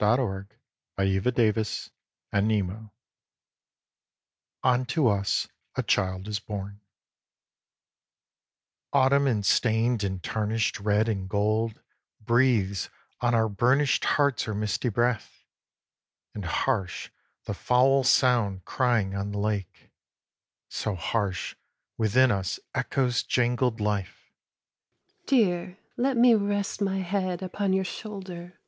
34 0.00 0.46
IN 0.46 0.48
THE 0.96 1.20
NET 1.20 1.38
OF 1.48 1.54
THE 1.56 1.62
STARS 1.64 2.88
Unto 4.62 5.08
us 5.08 5.46
a 5.76 5.82
Child 5.82 6.26
is 6.26 6.38
Born 6.40 6.80
HE: 6.80 6.82
Autumn 8.98 9.26
in 9.26 9.42
stained 9.42 10.02
and 10.02 10.22
tarnished 10.22 10.80
red 10.80 11.06
and 11.06 11.28
gold 11.28 11.78
Breathes 12.18 12.88
on 13.20 13.34
our 13.34 13.46
burnished 13.50 14.06
hearts 14.06 14.44
her 14.44 14.54
misty 14.54 14.88
breath, 14.88 15.44
And 16.34 16.46
harsh 16.46 17.10
the 17.44 17.52
fowl 17.52 18.02
sound 18.02 18.64
crying 18.64 19.14
on 19.14 19.32
the 19.32 19.38
lake; 19.38 19.90
So 20.70 20.94
harsh 20.94 21.56
within 21.98 22.30
us 22.30 22.58
echoes 22.74 23.22
jangled 23.22 23.82
life. 23.82 24.32
SHE: 25.10 25.14
Dear, 25.26 25.78
let 25.98 26.16
me 26.16 26.34
rest 26.34 26.80
my 26.80 27.00
head 27.00 27.42
upon 27.42 27.74
your 27.74 27.84
shoulder. 27.84 28.58